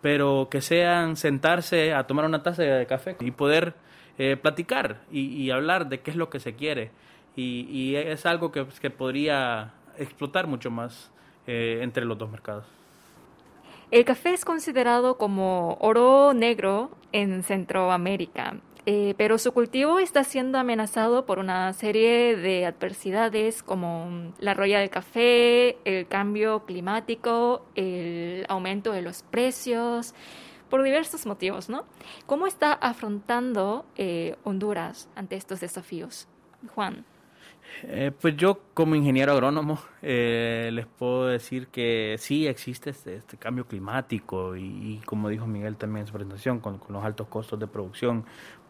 pero 0.00 0.48
que 0.50 0.60
sean 0.60 1.14
sentarse 1.14 1.94
a 1.94 2.08
tomar 2.08 2.24
una 2.24 2.42
taza 2.42 2.64
de 2.64 2.86
café 2.86 3.16
y 3.20 3.30
poder 3.30 3.74
eh, 4.18 4.36
platicar 4.36 5.02
y, 5.12 5.48
hablar 5.52 5.88
de 5.88 6.00
qué 6.00 6.10
es 6.10 6.16
lo 6.16 6.28
que 6.28 6.40
se 6.40 6.56
quiere. 6.56 6.90
Y, 7.36 7.94
es 7.94 8.26
algo 8.26 8.50
que, 8.50 8.66
que, 8.80 8.90
podría 8.90 9.74
explotar 9.96 10.48
mucho 10.48 10.72
más 10.72 11.12
eh, 11.46 11.78
entre 11.82 12.04
los 12.04 12.18
dos 12.18 12.28
mercados. 12.28 12.79
El 13.90 14.04
café 14.04 14.32
es 14.32 14.44
considerado 14.44 15.18
como 15.18 15.76
oro 15.80 16.32
negro 16.32 16.92
en 17.10 17.42
Centroamérica. 17.42 18.60
Eh, 18.86 19.14
pero 19.18 19.36
su 19.36 19.52
cultivo 19.52 19.98
está 19.98 20.22
siendo 20.24 20.58
amenazado 20.58 21.26
por 21.26 21.38
una 21.38 21.72
serie 21.72 22.36
de 22.36 22.66
adversidades 22.66 23.62
como 23.62 24.32
la 24.38 24.54
roya 24.54 24.78
del 24.78 24.90
café, 24.90 25.76
el 25.84 26.06
cambio 26.06 26.64
climático, 26.64 27.66
el 27.74 28.46
aumento 28.48 28.92
de 28.92 29.02
los 29.02 29.22
precios, 29.24 30.14
por 30.70 30.82
diversos 30.84 31.26
motivos, 31.26 31.68
¿no? 31.68 31.84
¿Cómo 32.26 32.46
está 32.46 32.72
afrontando 32.72 33.84
eh, 33.96 34.36
Honduras 34.44 35.08
ante 35.16 35.34
estos 35.36 35.60
desafíos? 35.60 36.28
Juan. 36.74 37.04
Eh, 37.84 38.10
pues 38.20 38.36
yo 38.36 38.60
como 38.74 38.94
ingeniero 38.94 39.32
agrónomo 39.32 39.78
les 40.02 40.86
puedo 40.86 41.26
decir 41.26 41.68
que 41.68 42.16
sí 42.18 42.46
existe 42.46 42.90
este, 42.90 43.16
este 43.16 43.36
cambio 43.36 43.66
climático 43.66 44.56
y, 44.56 45.00
como 45.04 45.28
dijo 45.28 45.46
Miguel 45.46 45.76
también 45.76 46.02
en 46.02 46.06
su 46.08 46.12
presentación, 46.12 46.60
con, 46.60 46.80
los 46.88 47.04
altos 47.04 47.28
costos 47.28 47.58
de 47.58 47.66
producción, 47.66 48.24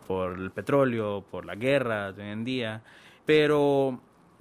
por 0.07 0.37
el 0.37 0.51
petróleo, 0.51 1.25
por 1.31 1.45
la 1.45 1.55
guerra 1.55 2.13
de 2.13 2.25
hoy 2.25 2.31
en 2.31 2.45
día, 2.45 2.83
pero 3.25 4.01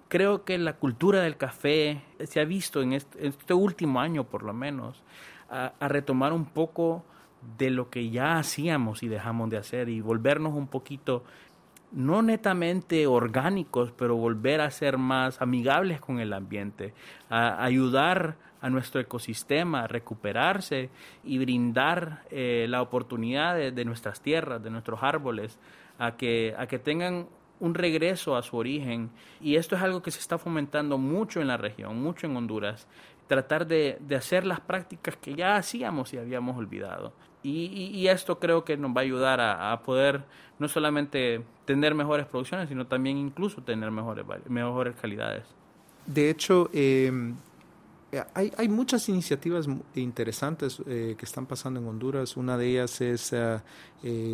creo 0.09 0.43
que 0.43 0.57
la 0.57 0.73
cultura 0.73 1.21
del 1.21 1.37
café 1.37 2.01
se 2.25 2.41
ha 2.41 2.43
visto 2.43 2.81
en 2.81 2.93
este, 2.93 3.53
último 3.53 4.01
año 4.01 4.25
por 4.25 4.43
lo 4.43 4.51
menos 4.51 5.03
a, 5.49 5.71
retomar 5.87 6.33
un 6.33 6.45
poco 6.45 7.05
de 7.57 7.69
lo 7.69 7.89
que 7.89 8.09
ya 8.09 8.39
hacíamos 8.39 9.03
y 9.03 9.07
dejamos 9.07 9.49
de 9.49 9.57
hacer 9.57 9.87
y 9.87 10.01
volvernos 10.01 10.53
un 10.53 10.67
poquito 10.67 11.23
no 11.91 12.21
netamente 12.21 13.07
orgánicos, 13.07 13.91
pero 13.91 14.15
volver 14.15 14.61
a 14.61 14.71
ser 14.71 14.97
más 14.97 15.41
amigables 15.41 15.99
con 16.01 16.19
el 16.19 16.33
ambiente, 16.33 16.93
a 17.29 17.63
ayudar 17.63 18.35
a 18.61 18.69
nuestro 18.69 18.99
ecosistema 18.99 19.83
a 19.83 19.87
recuperarse 19.87 20.89
y 21.23 21.37
brindar 21.37 22.23
eh, 22.29 22.65
la 22.69 22.81
oportunidad 22.81 23.55
de, 23.55 23.85
nuestras 23.85 24.21
tierras, 24.21 24.61
de 24.61 24.69
nuestros 24.69 25.01
árboles, 25.01 25.57
a 25.97 26.17
que, 26.17 26.53
a 26.57 26.67
que 26.67 26.79
tengan 26.79 27.27
un 27.59 27.73
regreso 27.73 28.35
a 28.35 28.41
su 28.41 28.57
origen. 28.57 29.09
Y 29.41 29.55
esto 29.55 29.75
es 29.75 29.81
algo 29.81 30.01
que 30.01 30.11
se 30.11 30.19
está 30.19 30.37
fomentando 30.37 30.97
mucho 30.97 31.41
en 31.41 31.47
la 31.47 31.57
región, 31.57 32.01
mucho 32.01 32.27
en 32.27 32.35
Honduras, 32.35 32.87
tratar 33.27 33.67
de, 33.67 33.99
hacer 34.17 34.45
las 34.45 34.59
prácticas 34.59 35.15
que 35.17 35.35
ya 35.35 35.55
hacíamos 35.55 36.13
y 36.13 36.17
habíamos 36.17 36.57
olvidado. 36.57 37.13
Y, 37.41 38.07
esto 38.07 38.37
creo 38.39 38.65
que 38.65 38.75
nos 38.75 38.91
va 38.91 39.01
a 39.01 39.03
ayudar 39.03 39.39
a, 39.39 39.81
poder 39.83 40.23
no 40.57 40.67
solamente 40.67 41.41
tener 41.65 41.95
mejores 41.95 42.25
producciones, 42.25 42.67
sino 42.67 42.85
también 42.85 43.17
incluso 43.17 43.61
tener 43.61 43.91
mejores, 43.91 44.25
mejores 44.49 44.95
calidades. 44.95 45.45
De 46.05 46.29
hecho, 46.29 46.69
eh, 46.73 47.33
eh, 48.11 48.23
hay, 48.33 48.51
hay, 48.57 48.67
muchas 48.67 49.07
iniciativas 49.07 49.67
interesantes 49.93 50.81
eh, 50.87 51.15
que 51.17 51.25
están 51.25 51.45
pasando 51.45 51.79
en 51.79 51.87
Honduras. 51.87 52.37
Una 52.37 52.57
de 52.57 52.67
ellas 52.67 53.01
es 53.01 53.31
eh, 53.33 53.59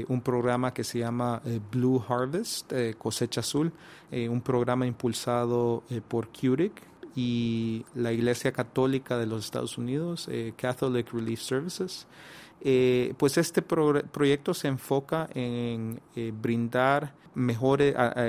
un 0.07 0.21
programa 0.21 0.73
que 0.73 0.83
se 0.83 0.99
llama 0.99 1.41
Blue 1.71 2.01
Harvest, 2.07 2.71
cosecha 2.97 3.41
azul, 3.41 3.71
un 4.11 4.41
programa 4.41 4.85
impulsado 4.85 5.83
por 6.07 6.29
CURIC 6.29 6.71
y 7.15 7.83
la 7.95 8.13
Iglesia 8.13 8.51
Católica 8.51 9.17
de 9.17 9.25
los 9.25 9.45
Estados 9.45 9.77
Unidos, 9.77 10.29
Catholic 10.55 11.11
Relief 11.11 11.41
Services. 11.41 12.07
Pues 13.17 13.37
este 13.37 13.61
proyecto 13.61 14.53
se 14.53 14.67
enfoca 14.67 15.29
en 15.33 15.99
brindar 16.41 17.13
mejor 17.35 17.81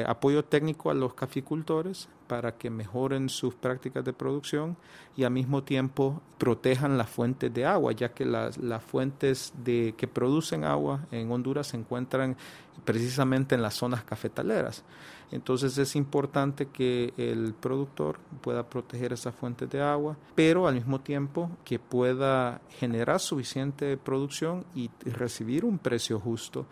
apoyo 0.06 0.44
técnico 0.44 0.90
a 0.90 0.94
los 0.94 1.14
caficultores 1.14 2.08
para 2.26 2.56
que 2.56 2.70
mejoren 2.70 3.28
sus 3.28 3.54
prácticas 3.54 4.04
de 4.04 4.12
producción 4.12 4.76
y 5.16 5.24
al 5.24 5.30
mismo 5.30 5.62
tiempo 5.62 6.20
protejan 6.38 6.98
las 6.98 7.08
fuentes 7.08 7.52
de 7.52 7.64
agua, 7.64 7.92
ya 7.92 8.12
que 8.12 8.24
las, 8.24 8.58
las 8.58 8.82
fuentes 8.82 9.52
de, 9.64 9.94
que 9.96 10.08
producen 10.08 10.64
agua 10.64 11.06
en 11.10 11.30
Honduras 11.30 11.68
se 11.68 11.76
encuentran 11.76 12.36
precisamente 12.84 13.54
en 13.54 13.62
las 13.62 13.74
zonas 13.74 14.04
cafetaleras. 14.04 14.84
Entonces 15.32 15.76
es 15.78 15.96
importante 15.96 16.66
que 16.66 17.12
el 17.16 17.52
productor 17.54 18.18
pueda 18.40 18.68
proteger 18.68 19.12
esas 19.12 19.34
fuentes 19.34 19.68
de 19.70 19.82
agua, 19.82 20.16
pero 20.34 20.68
al 20.68 20.74
mismo 20.74 21.00
tiempo 21.00 21.50
que 21.64 21.78
pueda 21.78 22.60
generar 22.78 23.18
suficiente 23.18 23.96
producción 23.96 24.64
y 24.74 24.90
recibir 25.04 25.64
un 25.64 25.78
precio 25.78 26.20
justo 26.20 26.66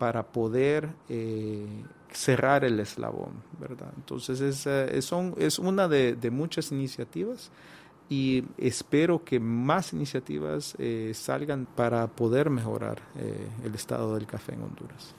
para 0.00 0.22
poder 0.22 0.88
eh, 1.10 1.66
cerrar 2.10 2.64
el 2.64 2.80
eslabón, 2.80 3.34
¿verdad? 3.60 3.92
Entonces 3.98 4.40
es, 4.40 4.66
eh, 4.66 4.96
es 4.96 5.58
una 5.58 5.88
de, 5.88 6.30
muchas 6.32 6.72
iniciativas 6.72 7.50
y 8.08 8.42
espero 8.56 9.22
que 9.22 9.38
más 9.38 9.92
iniciativas 9.92 10.74
eh, 10.78 11.12
salgan 11.14 11.66
para 11.66 12.06
poder 12.06 12.48
mejorar 12.48 13.02
el 13.62 13.74
estado 13.74 14.14
del 14.14 14.26
café 14.26 14.54
en 14.54 14.62
Honduras. 14.62 15.14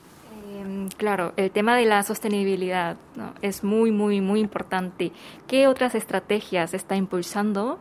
Em, 0.49 0.89
claro, 0.97 1.33
el 1.37 1.51
tema 1.51 1.77
de 1.77 1.85
la 1.85 2.01
sostenibilidad 2.01 2.97
es 3.43 3.63
muy, 3.63 3.91
muy, 3.91 4.19
muy 4.19 4.39
importante. 4.39 5.11
¿Qué 5.47 5.67
otras 5.67 5.93
estrategias 5.93 6.73
está 6.73 6.95
impulsando 6.95 7.77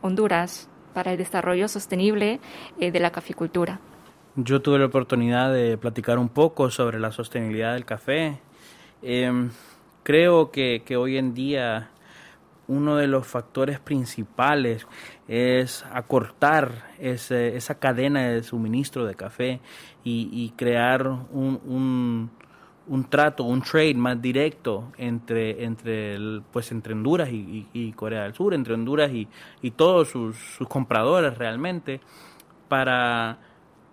Honduras 0.00 0.68
para 0.92 1.12
el 1.12 1.18
desarrollo 1.18 1.68
sostenible 1.68 2.40
de 2.80 3.00
la 3.00 3.12
caficultura? 3.12 3.78
Yo 4.36 4.60
tuve 4.60 4.80
la 4.80 4.86
oportunidad 4.86 5.52
de 5.52 5.78
platicar 5.78 6.18
un 6.18 6.28
poco 6.28 6.68
sobre 6.68 6.98
la 6.98 7.12
sostenibilidad 7.12 7.74
del 7.74 7.84
café. 7.84 8.40
Em, 9.00 9.50
creo 10.02 10.50
que, 10.50 10.82
hoy 10.98 11.18
en 11.18 11.34
día 11.34 11.90
uno 12.66 12.96
de 12.96 13.06
los 13.06 13.28
factores 13.28 13.78
principales 13.78 14.88
es 15.28 15.84
acortar 15.92 16.94
esa 16.98 17.78
cadena 17.78 18.28
de 18.28 18.42
suministro 18.42 19.06
de 19.06 19.14
café 19.14 19.60
y, 20.02 20.52
crear 20.56 21.06
un, 21.06 22.30
trato, 23.08 23.44
un 23.44 23.62
trade 23.62 23.94
más 23.94 24.20
directo 24.20 24.90
entre, 24.98 25.62
entre, 25.62 26.40
pues 26.52 26.72
entre 26.72 26.94
Honduras 26.94 27.28
y, 27.30 27.92
Corea 27.94 28.24
del 28.24 28.34
Sur, 28.34 28.52
entre 28.52 28.74
Honduras 28.74 29.12
y, 29.12 29.70
todos 29.70 30.08
sus 30.08 30.66
compradores 30.68 31.38
realmente, 31.38 32.00
para 32.68 33.38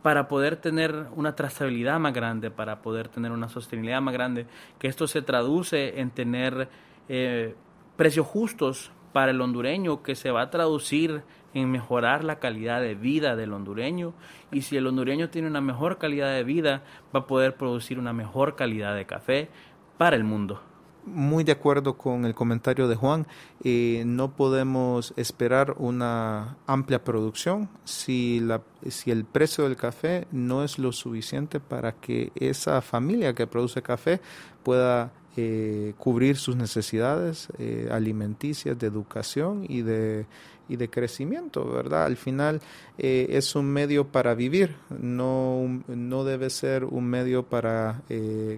para 0.01 0.27
poder 0.27 0.55
tener 0.55 1.07
una 1.15 1.35
trazabilidad 1.35 1.99
más 1.99 2.13
grande, 2.13 2.51
para 2.51 2.81
poder 2.81 3.07
tener 3.07 3.31
una 3.31 3.49
sostenibilidad 3.49 4.01
más 4.01 4.13
grande, 4.13 4.47
que 4.79 4.87
esto 4.87 5.07
se 5.07 5.21
traduce 5.21 5.99
en 5.99 6.09
tener 6.09 6.69
eh, 7.07 7.55
precios 7.97 8.25
justos 8.25 8.91
para 9.13 9.31
el 9.31 9.41
hondureño, 9.41 10.03
que 10.03 10.15
se 10.15 10.31
va 10.31 10.43
a 10.43 10.49
traducir 10.49 11.23
en 11.53 11.69
mejorar 11.69 12.23
la 12.23 12.39
calidad 12.39 12.81
de 12.81 12.95
vida 12.95 13.35
del 13.35 13.53
hondureño 13.53 14.13
y 14.51 14.61
si 14.61 14.77
el 14.77 14.87
hondureño 14.87 15.29
tiene 15.29 15.49
una 15.49 15.61
mejor 15.61 15.97
calidad 15.97 16.33
de 16.33 16.43
vida 16.43 16.83
va 17.13 17.21
a 17.21 17.27
poder 17.27 17.55
producir 17.55 17.99
una 17.99 18.13
mejor 18.13 18.55
calidad 18.55 18.95
de 18.95 19.05
café 19.05 19.49
para 19.97 20.15
el 20.15 20.23
mundo. 20.23 20.61
Muy 21.05 21.43
de 21.43 21.51
acuerdo 21.51 21.97
con 21.97 22.25
el 22.25 22.33
comentario 22.33 22.87
de 22.87 22.95
Juan. 22.95 23.27
Eh, 23.63 24.03
no 24.05 24.31
podemos 24.35 25.13
esperar 25.17 25.75
una 25.77 26.57
amplia 26.67 27.03
producción 27.03 27.69
si, 27.83 28.39
la, 28.39 28.61
si 28.89 29.11
el 29.11 29.25
precio 29.25 29.65
del 29.65 29.75
café 29.75 30.27
no 30.31 30.63
es 30.63 30.79
lo 30.79 30.91
suficiente 30.91 31.59
para 31.59 31.93
que 31.93 32.31
esa 32.35 32.81
familia 32.81 33.33
que 33.33 33.47
produce 33.47 33.81
café 33.81 34.21
pueda 34.63 35.11
eh, 35.37 35.93
cubrir 35.97 36.35
sus 36.35 36.57
necesidades 36.57 37.47
eh, 37.57 37.87
alimenticias, 37.89 38.77
de 38.77 38.87
educación 38.87 39.65
y 39.67 39.81
de, 39.81 40.25
y 40.71 40.77
de 40.77 40.89
crecimiento, 40.89 41.69
¿verdad? 41.69 42.05
Al 42.05 42.17
final 42.17 42.61
eh, 42.97 43.27
es 43.29 43.55
un 43.55 43.65
medio 43.65 44.07
para 44.07 44.33
vivir, 44.33 44.75
no, 44.89 45.83
no 45.87 46.23
debe 46.23 46.49
ser 46.49 46.85
un 46.85 47.05
medio 47.05 47.43
para 47.43 48.01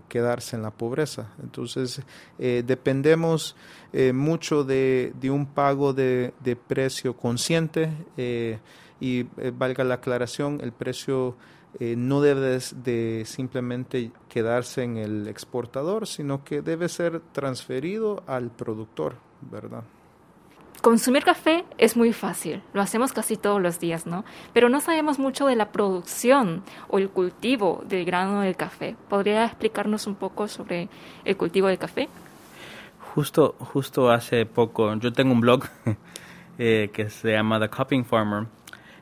quedarse 0.07 0.55
en 0.55 0.61
la 0.61 0.71
pobreza. 0.71 1.33
Entonces, 1.41 2.01
dependemos 2.37 3.55
mucho 4.13 4.63
de, 4.63 5.13
de, 5.19 5.29
un 5.29 5.45
pago 5.45 5.93
de, 5.93 6.33
de 6.43 6.55
precio 6.55 7.15
consciente 7.15 7.91
y 8.99 9.23
valga 9.57 9.83
la 9.83 9.95
aclaración, 9.95 10.59
el 10.61 10.71
precio 10.71 11.35
eh, 11.79 11.95
no 11.97 12.21
debe 12.21 12.59
de 12.83 13.23
simplemente 13.25 14.11
quedarse 14.29 14.83
en 14.83 14.97
el 14.97 15.27
exportador, 15.27 16.05
sino 16.05 16.43
que 16.43 16.61
debe 16.61 16.87
ser 16.87 17.19
transferido 17.31 18.23
al 18.27 18.51
productor, 18.51 19.15
¿verdad? 19.41 19.83
Consumir 20.83 21.23
café 21.23 21.63
es 21.77 21.95
muy 21.95 22.11
fácil, 22.11 22.61
lo 22.73 22.81
hacemos 22.81 23.13
casi 23.13 23.37
todos 23.37 23.61
los 23.61 23.79
días, 23.79 24.05
¿no? 24.05 24.25
Pero 24.51 24.67
no 24.67 24.81
sabemos 24.81 25.17
mucho 25.17 25.47
de 25.47 25.55
la 25.55 25.71
producción 25.71 26.61
o 26.89 26.97
el 26.97 27.09
cultivo 27.09 27.85
del 27.87 28.03
grano 28.03 28.41
del 28.41 28.57
café. 28.57 28.97
¿Podría 29.07 29.45
explicarnos 29.45 30.07
un 30.07 30.15
poco 30.15 30.49
sobre 30.49 30.89
el 31.23 31.37
cultivo 31.37 31.69
del 31.69 31.77
café? 31.77 32.09
Justo, 33.15 33.55
justo 33.59 34.11
hace 34.11 34.45
poco, 34.45 34.93
yo 34.95 35.13
tengo 35.13 35.31
un 35.31 35.39
blog 35.39 35.63
eh, 36.57 36.89
que 36.91 37.09
se 37.09 37.31
llama 37.31 37.61
The 37.61 37.69
Cupping 37.69 38.03
Farmer 38.03 38.47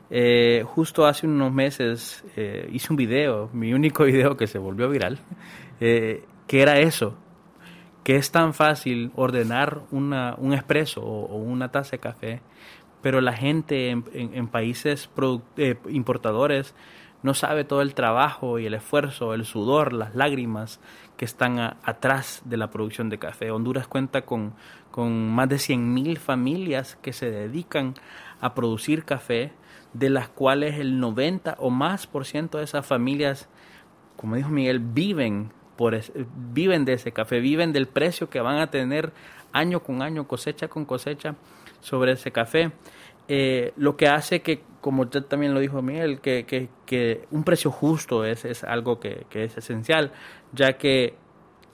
eh, 0.08 0.62
justo 0.64 1.04
hace 1.04 1.26
unos 1.26 1.52
meses 1.52 2.22
eh, 2.36 2.68
hice 2.70 2.92
un 2.92 2.96
video, 2.96 3.50
mi 3.52 3.74
único 3.74 4.04
video 4.04 4.36
que 4.36 4.46
se 4.46 4.58
volvió 4.58 4.88
viral, 4.88 5.18
que 5.80 6.22
era 6.48 6.78
eso, 6.78 7.16
que 8.04 8.16
es 8.16 8.30
tan 8.32 8.54
fácil 8.54 9.12
ordenar 9.14 9.82
una, 9.90 10.34
un 10.38 10.52
expreso 10.52 11.02
o, 11.02 11.36
una 11.36 11.70
taza 11.70 11.92
de 11.92 11.98
café, 11.98 12.42
pero 13.00 13.20
la 13.20 13.32
gente 13.32 13.90
en, 13.90 14.48
países 14.48 15.10
importadores 15.88 16.74
no 17.22 17.34
sabe 17.34 17.64
todo 17.64 17.82
el 17.82 17.94
trabajo 17.94 18.58
y 18.58 18.66
el 18.66 18.74
esfuerzo, 18.74 19.34
el 19.34 19.44
sudor, 19.44 19.92
las 19.92 20.14
lágrimas 20.14 20.80
que 21.16 21.24
están 21.24 21.58
atrás 21.58 22.42
de 22.44 22.56
la 22.56 22.70
producción 22.70 23.08
de 23.08 23.18
café. 23.18 23.50
Honduras 23.50 23.86
cuenta 23.86 24.22
con, 24.22 24.54
con 24.90 25.30
más 25.30 25.48
de 25.48 25.56
100.000 25.56 26.18
familias 26.18 26.96
que 27.00 27.12
se 27.12 27.30
dedican 27.30 27.94
a 28.40 28.54
producir 28.54 29.04
café 29.04 29.52
de 29.92 30.10
las 30.10 30.28
cuales 30.28 30.78
el 30.78 30.98
90 30.98 31.56
o 31.58 31.70
más 31.70 32.06
por 32.06 32.24
ciento 32.24 32.58
de 32.58 32.64
esas 32.64 32.86
familias, 32.86 33.48
como 34.16 34.36
dijo 34.36 34.48
Miguel, 34.48 34.80
viven, 34.80 35.52
viven 36.52 36.84
de 36.84 36.94
ese 36.94 37.12
café, 37.12 37.40
viven 37.40 37.72
del 37.72 37.86
precio 37.86 38.28
que 38.28 38.40
van 38.40 38.58
a 38.58 38.70
tener 38.70 39.12
año 39.52 39.80
con 39.80 40.02
año, 40.02 40.26
cosecha 40.26 40.68
con 40.68 40.84
cosecha 40.84 41.34
sobre 41.80 42.12
ese 42.12 42.30
café. 42.30 42.72
Eh, 43.28 43.72
lo 43.76 43.96
que 43.96 44.08
hace 44.08 44.42
que, 44.42 44.62
como 44.80 45.02
usted 45.02 45.22
también 45.22 45.54
lo 45.54 45.60
dijo 45.60 45.80
Miguel, 45.80 46.20
que, 46.20 46.44
que, 46.86 47.26
un 47.30 47.44
precio 47.44 47.70
justo 47.70 48.24
es, 48.24 48.44
es 48.44 48.64
algo 48.64 48.98
que, 49.00 49.26
que 49.30 49.44
es 49.44 49.56
esencial, 49.56 50.12
ya 50.52 50.74
que 50.74 51.14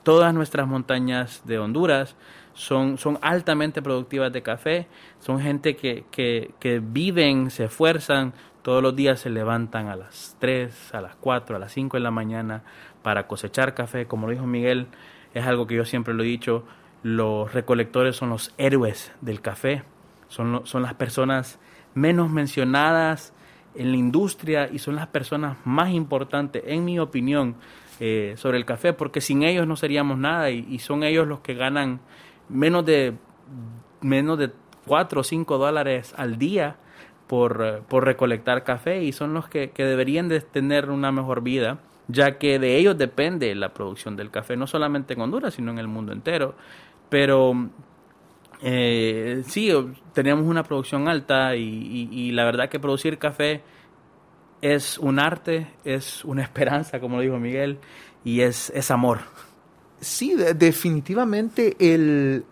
todas 0.03 0.33
nuestras 0.35 0.67
montañas 0.67 1.43
de 1.45 1.59
Honduras 1.59 2.17
son, 2.55 2.99
son 2.99 3.19
altamente 3.23 3.83
productivas 3.83 4.33
de 4.33 4.43
café, 4.43 4.88
son 5.21 5.41
gente 5.41 5.77
que, 5.77 6.05
que, 6.11 6.55
que 6.59 6.81
viven, 6.81 7.50
se 7.50 7.65
esfuerzan, 7.65 8.35
todos 8.62 8.83
los 8.83 8.95
días 8.95 9.21
se 9.21 9.31
levantan 9.31 9.88
a 9.88 9.97
las 9.97 10.37
3, 10.41 10.95
a 10.95 11.00
las 11.00 11.17
4, 11.17 11.57
a 11.57 11.59
las 11.59 11.73
5 11.73 11.97
de 11.97 12.03
la 12.03 12.11
mañana 12.11 12.65
para 13.02 13.26
cosechar 13.26 13.75
café. 13.75 14.07
Como 14.07 14.26
lo 14.26 14.33
dijo 14.33 14.47
Miguel, 14.47 14.88
es 15.35 15.47
algo 15.47 15.67
que 15.67 15.75
yo 15.75 15.85
siempre 15.85 16.14
lo 16.14 16.23
he 16.23 16.26
dicho, 16.26 16.64
los 17.02 17.52
recolectores 17.52 18.17
son 18.17 18.31
los 18.31 18.52
héroes 18.59 19.12
del 19.21 19.40
café, 19.40 19.85
son, 20.28 20.62
son 20.67 20.83
las 20.83 20.95
personas 20.95 21.59
menos 21.95 22.31
mencionadas 22.31 23.33
en 23.75 23.92
la 23.92 23.96
industria 23.96 24.68
y 24.73 24.79
son 24.79 24.96
las 24.96 25.07
personas 25.07 25.57
más 25.64 25.90
importantes, 25.90 26.62
en 26.66 26.85
mi 26.85 26.99
opinión, 26.99 27.57
eh, 28.01 28.35
sobre 28.37 28.59
el 28.59 28.64
café, 28.64 28.92
porque 28.92 29.20
sin 29.20 29.42
ellos 29.42 29.66
no 29.66 29.77
seríamos 29.77 30.18
nada 30.18 30.51
y, 30.51 30.79
son 30.79 31.03
ellos 31.03 31.27
los 31.27 31.40
que 31.40 31.55
ganan 31.55 32.01
menos 32.49 32.87
de, 32.87 33.14
menos 34.01 34.38
de 34.38 34.53
4 34.87 35.20
o 35.20 35.25
5 35.25 35.59
dólares 35.59 36.14
al 36.16 36.38
día 36.38 36.77
por, 37.27 37.83
por 37.88 38.05
recolectar 38.05 38.64
café 38.64 39.03
y 39.03 39.12
son 39.12 39.35
los 39.35 39.49
que, 39.49 39.70
que 39.70 39.85
deberían 39.85 40.29
de 40.29 40.40
tener 40.40 40.90
una 40.90 41.12
mejor 41.12 41.42
vida 41.42 41.79
ya 42.09 42.38
que 42.38 42.59
de 42.59 42.79
ellos 42.79 42.97
depende 42.97 43.55
la 43.55 43.73
producción 43.73 44.16
del 44.16 44.31
café, 44.31 44.57
no 44.57 44.66
solamente 44.66 45.12
en 45.12 45.21
Honduras, 45.21 45.55
sino 45.55 45.71
en 45.71 45.79
el 45.79 45.88
mundo 45.88 46.12
entero. 46.12 46.55
Pero 47.11 47.71
eh, 48.62 49.42
sí, 49.47 49.71
teníamos 50.14 50.47
una 50.47 50.64
producción 50.64 51.07
alta 51.07 51.55
y, 51.55 52.33
la 52.33 52.44
verdad 52.44 52.68
que 52.68 52.81
producir 52.81 53.18
café 53.18 53.62
es 54.61 54.99
un 54.99 55.18
arte, 55.18 55.68
es 55.85 56.25
una 56.25 56.42
esperanza, 56.49 56.99
como 56.99 57.16
lo 57.16 57.23
dijo 57.23 57.38
Miguel, 57.38 57.79
y 58.25 58.40
es, 58.40 58.71
es 58.71 58.90
amor. 58.90 59.21
Sí, 60.01 60.37
definitivamente 60.57 61.77
el, 61.81 62.44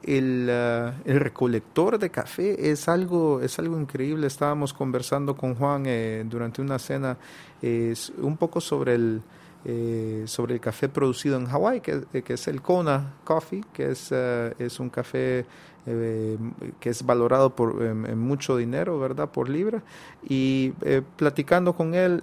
ah, 0.51 0.95
el, 1.05 1.21
recolector 1.21 1.97
de 1.97 2.11
café 2.11 2.73
es 2.73 2.89
algo, 2.89 3.41
es 3.41 3.57
algo 3.61 3.81
increíble. 3.81 4.27
Estábamos 4.27 4.75
conversando 4.75 5.37
con 5.37 5.55
Juan 5.55 5.85
eh, 5.87 6.25
durante 6.27 6.61
una 6.61 6.79
cena 6.79 7.17
un 7.63 8.37
poco 8.37 8.61
sobre 8.61 8.97
el, 8.97 9.23
eh, 9.69 10.23
sobre 10.27 10.55
el 10.55 10.61
café 10.61 10.89
producido 10.89 11.37
en 11.37 11.47
Hawái, 11.47 11.81
que, 11.81 12.03
que, 12.23 12.35
es 12.35 12.49
el 12.49 12.63
Kona 12.63 13.15
Coffee, 13.25 13.65
que 13.73 13.91
es, 13.91 14.13
ah, 14.13 14.53
es 14.59 14.79
un 14.79 14.91
café 14.91 15.45
eh, 15.87 16.39
que 16.79 16.91
es 16.91 17.05
valorado 17.05 17.51
por 17.51 17.75
mucho 18.15 18.57
dinero, 18.57 18.99
¿verdad? 18.99 19.29
Por 19.31 19.49
libra. 19.49 19.83
Y 20.29 20.71
platicando 21.17 21.75
con 21.75 21.95
él, 21.95 22.23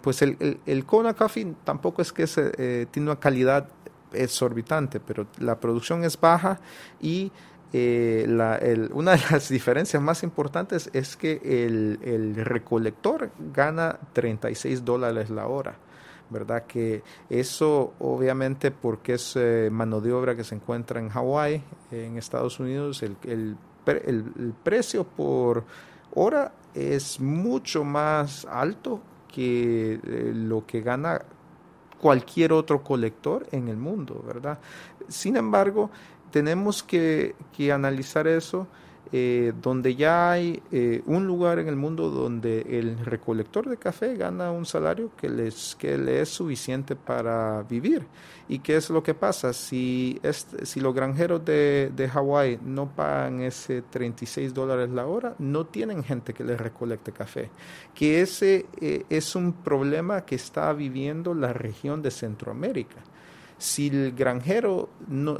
pues 0.00 0.22
el, 0.22 0.58
el, 0.66 0.84
Kona 0.84 1.14
Coffee 1.14 1.54
tampoco 1.64 2.02
es 2.02 2.12
que 2.12 2.26
se, 2.26 2.86
tiene 2.86 3.10
una 3.10 3.20
calidad 3.20 3.68
exorbitante, 4.12 5.00
pero 5.00 5.26
la 5.38 5.58
producción 5.58 6.04
es 6.04 6.18
baja 6.18 6.60
y 7.00 7.32
eh, 7.76 8.26
la, 8.28 8.54
el, 8.56 8.90
una 8.92 9.16
de 9.16 9.20
las 9.32 9.48
diferencias 9.50 10.00
más 10.00 10.22
importantes 10.22 10.88
es 10.92 11.16
que 11.16 11.40
el, 11.42 11.98
el 12.04 12.36
recolector 12.44 13.30
gana 13.52 13.98
36 14.12 14.84
dólares 14.84 15.28
la 15.28 15.48
hora. 15.48 15.74
¿Verdad? 16.30 16.66
Que 16.66 17.02
eso 17.28 17.94
obviamente 17.98 18.70
porque 18.70 19.14
es 19.14 19.36
eh, 19.36 19.68
mano 19.70 20.00
de 20.00 20.12
obra 20.12 20.34
que 20.34 20.44
se 20.44 20.54
encuentra 20.54 21.00
en 21.00 21.08
Hawái, 21.08 21.62
en 21.90 22.18
Estados 22.18 22.60
Unidos, 22.60 23.02
el, 23.02 23.16
el, 23.24 23.56
el, 23.86 24.54
precio 24.62 25.04
por 25.04 25.64
hora 26.14 26.52
es 26.74 27.20
mucho 27.20 27.84
más 27.84 28.44
alto 28.46 29.00
que 29.32 29.94
eh, 29.94 30.32
lo 30.34 30.66
que 30.66 30.80
gana 30.80 31.22
cualquier 32.00 32.52
otro 32.52 32.82
colector 32.82 33.46
en 33.50 33.68
el 33.68 33.76
mundo, 33.76 34.22
¿verdad? 34.26 34.58
Sin 35.08 35.36
embargo, 35.36 35.90
tenemos 36.30 36.82
que, 36.82 37.34
que 37.56 37.72
analizar 37.72 38.26
eso 38.26 38.66
eh, 39.12 39.52
donde 39.62 39.94
ya 39.94 40.32
hay 40.32 40.62
eh, 40.72 41.02
un 41.06 41.26
lugar 41.26 41.58
en 41.58 41.68
el 41.68 41.76
mundo 41.76 42.10
donde 42.10 42.62
el 42.68 42.98
recolector 43.04 43.68
de 43.68 43.76
café 43.76 44.16
gana 44.16 44.50
un 44.50 44.66
salario 44.66 45.10
que, 45.16 45.28
les, 45.28 45.76
que 45.76 45.96
le 45.96 46.20
es 46.20 46.30
suficiente 46.30 46.96
para 46.96 47.62
vivir. 47.62 48.06
¿Y 48.48 48.58
qué 48.58 48.76
es 48.76 48.90
lo 48.90 49.02
que 49.02 49.14
pasa? 49.14 49.52
Si, 49.52 50.20
si 50.62 50.80
los 50.80 50.94
granjeros 50.94 51.44
de, 51.44 51.90
de 51.94 52.08
Hawái 52.08 52.58
no 52.62 52.88
pagan 52.88 53.40
ese 53.40 53.82
36 53.82 54.52
dólares 54.52 54.90
la 54.90 55.06
hora, 55.06 55.34
no 55.38 55.64
tienen 55.66 56.04
gente 56.04 56.34
que 56.34 56.44
les 56.44 56.60
recolecte 56.60 57.12
café. 57.12 57.50
Que 57.94 58.20
ese 58.20 58.66
eh, 58.80 59.04
es 59.08 59.34
un 59.34 59.52
problema 59.52 60.22
que 60.22 60.34
está 60.34 60.72
viviendo 60.72 61.32
la 61.34 61.52
región 61.52 62.02
de 62.02 62.10
Centroamérica 62.10 62.96
si 63.58 63.88
el 63.88 64.12
granjero, 64.12 64.88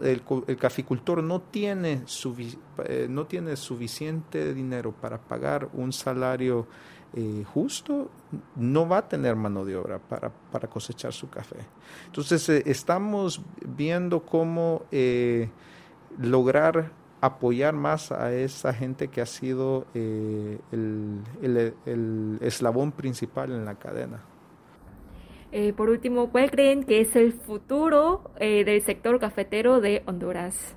el, 0.02 0.56
caficultor 0.56 1.22
no 1.22 1.40
tiene, 1.40 2.04
eh, 2.84 3.06
no 3.08 3.26
tiene 3.26 3.56
suficiente 3.56 4.54
dinero 4.54 4.92
para 4.92 5.18
pagar 5.18 5.68
un 5.72 5.92
salario 5.92 6.66
eh, 7.14 7.44
justo, 7.52 8.10
no 8.56 8.88
va 8.88 8.98
a 8.98 9.08
tener 9.08 9.36
mano 9.36 9.64
de 9.64 9.76
obra 9.76 9.98
para, 9.98 10.30
para 10.30 10.68
cosechar 10.68 11.12
su 11.12 11.28
café. 11.28 11.56
Entonces, 12.06 12.48
eh, 12.48 12.62
estamos 12.66 13.40
viendo 13.66 14.24
cómo 14.24 14.84
lograr 16.18 16.92
apoyar 17.20 17.74
más 17.74 18.12
a 18.12 18.32
esa 18.32 18.72
gente 18.74 19.08
que 19.08 19.22
ha 19.22 19.26
sido 19.26 19.86
el, 19.94 20.60
el 21.42 22.38
eslabón 22.42 22.92
principal 22.92 23.50
en 23.50 23.64
la 23.64 23.74
cadena. 23.76 24.20
Eh, 25.56 25.72
por 25.72 25.88
último, 25.88 26.30
¿cuál 26.30 26.50
creen 26.50 26.82
que 26.82 27.00
es 27.00 27.14
el 27.14 27.32
futuro 27.32 28.32
eh, 28.40 28.64
del 28.64 28.82
sector 28.82 29.20
cafetero 29.20 29.80
de 29.80 30.02
Honduras? 30.04 30.74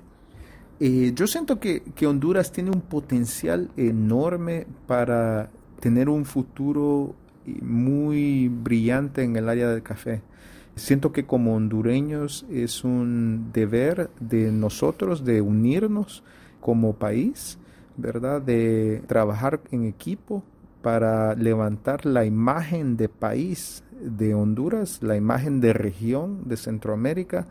Eh, 0.78 1.10
yo 1.16 1.26
siento 1.26 1.58
que, 1.58 1.82
que, 1.96 2.06
Honduras 2.06 2.52
tiene 2.52 2.70
un 2.70 2.82
potencial 2.82 3.72
enorme 3.76 4.68
para 4.86 5.50
tener 5.80 6.08
un 6.08 6.24
futuro 6.24 7.16
muy 7.60 8.46
brillante 8.46 9.24
en 9.24 9.34
el 9.34 9.48
área 9.48 9.68
del 9.68 9.82
café. 9.82 10.22
Siento 10.76 11.10
que 11.10 11.26
como 11.26 11.56
hondureños 11.56 12.46
es 12.48 12.84
un 12.84 13.50
deber 13.52 14.10
de 14.20 14.52
nosotros 14.52 15.24
de 15.24 15.40
unirnos 15.40 16.22
como 16.60 16.92
país, 16.92 17.58
¿verdad? 17.96 18.40
De 18.40 19.02
trabajar 19.08 19.60
en 19.72 19.86
equipo 19.86 20.44
para 20.82 21.34
levantar 21.34 22.06
la 22.06 22.24
imagen 22.24 22.96
de 22.96 23.08
país 23.08 23.82
de 24.00 24.34
Honduras, 24.34 25.02
la 25.02 25.16
imagen 25.16 25.60
de 25.60 25.72
región 25.72 26.48
de 26.48 26.56
Centroamérica 26.56 27.46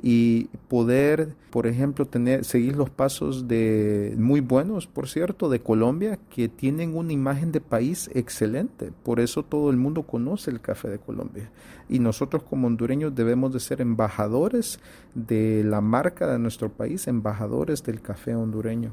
y 0.00 0.44
poder, 0.68 1.34
por 1.50 1.66
ejemplo, 1.66 2.06
tener, 2.06 2.44
seguir 2.44 2.76
los 2.76 2.88
pasos 2.88 3.48
de 3.48 4.14
muy 4.16 4.40
buenos, 4.40 4.86
por 4.86 5.08
cierto, 5.08 5.48
de 5.48 5.60
Colombia, 5.60 6.18
que 6.30 6.48
tienen 6.48 6.96
una 6.96 7.12
imagen 7.12 7.50
de 7.50 7.60
país 7.60 8.08
excelente. 8.14 8.92
Por 9.02 9.18
eso 9.18 9.42
todo 9.42 9.70
el 9.70 9.76
mundo 9.76 10.04
conoce 10.04 10.50
el 10.50 10.60
café 10.60 10.88
de 10.88 10.98
Colombia. 10.98 11.50
Y 11.88 11.98
nosotros 11.98 12.44
como 12.44 12.68
hondureños 12.68 13.14
debemos 13.14 13.52
de 13.52 13.60
ser 13.60 13.80
embajadores 13.80 14.78
de 15.14 15.64
la 15.64 15.80
marca 15.80 16.30
de 16.30 16.38
nuestro 16.38 16.68
país, 16.68 17.08
embajadores 17.08 17.82
del 17.82 18.00
café 18.00 18.36
hondureño. 18.36 18.92